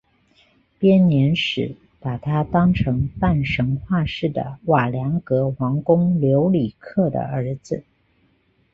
[0.79, 7.83] 编年史把他当成半神话式的瓦良格王公留里克的儿子。